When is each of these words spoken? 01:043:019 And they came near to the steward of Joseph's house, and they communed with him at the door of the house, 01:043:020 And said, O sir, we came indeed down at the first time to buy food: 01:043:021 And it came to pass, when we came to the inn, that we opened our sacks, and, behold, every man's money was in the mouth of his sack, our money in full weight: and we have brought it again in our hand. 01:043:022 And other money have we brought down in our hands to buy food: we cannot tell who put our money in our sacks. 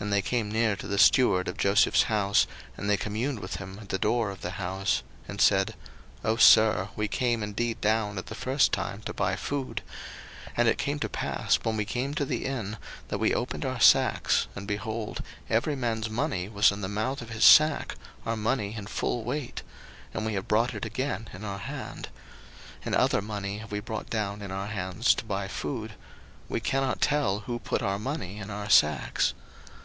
01:043:019 0.00 0.02
And 0.10 0.12
they 0.12 0.22
came 0.22 0.50
near 0.52 0.76
to 0.76 0.86
the 0.86 0.98
steward 0.98 1.48
of 1.48 1.56
Joseph's 1.56 2.02
house, 2.02 2.46
and 2.76 2.90
they 2.90 2.96
communed 2.98 3.38
with 3.38 3.56
him 3.56 3.78
at 3.80 3.88
the 3.88 3.98
door 3.98 4.30
of 4.30 4.42
the 4.42 4.50
house, 4.60 5.02
01:043:020 5.22 5.28
And 5.30 5.40
said, 5.40 5.74
O 6.22 6.36
sir, 6.36 6.88
we 6.94 7.08
came 7.08 7.42
indeed 7.42 7.80
down 7.80 8.18
at 8.18 8.26
the 8.26 8.34
first 8.34 8.70
time 8.70 9.00
to 9.02 9.14
buy 9.14 9.34
food: 9.34 9.80
01:043:021 10.48 10.52
And 10.58 10.68
it 10.68 10.76
came 10.78 10.98
to 10.98 11.08
pass, 11.08 11.54
when 11.62 11.78
we 11.78 11.86
came 11.86 12.12
to 12.12 12.26
the 12.26 12.44
inn, 12.44 12.76
that 13.08 13.16
we 13.16 13.32
opened 13.32 13.64
our 13.64 13.80
sacks, 13.80 14.46
and, 14.54 14.68
behold, 14.68 15.22
every 15.48 15.74
man's 15.76 16.10
money 16.10 16.50
was 16.50 16.70
in 16.70 16.82
the 16.82 16.88
mouth 16.88 17.22
of 17.22 17.30
his 17.30 17.44
sack, 17.44 17.94
our 18.26 18.36
money 18.36 18.74
in 18.74 18.86
full 18.86 19.24
weight: 19.24 19.62
and 20.12 20.26
we 20.26 20.34
have 20.34 20.48
brought 20.48 20.74
it 20.74 20.84
again 20.84 21.30
in 21.32 21.44
our 21.44 21.58
hand. 21.60 22.08
01:043:022 22.80 22.86
And 22.86 22.94
other 22.96 23.22
money 23.22 23.58
have 23.58 23.72
we 23.72 23.80
brought 23.80 24.10
down 24.10 24.42
in 24.42 24.50
our 24.50 24.66
hands 24.66 25.14
to 25.14 25.24
buy 25.24 25.48
food: 25.48 25.94
we 26.48 26.60
cannot 26.60 27.00
tell 27.00 27.38
who 27.46 27.58
put 27.58 27.80
our 27.80 28.00
money 28.00 28.36
in 28.38 28.50
our 28.50 28.68
sacks. 28.68 29.32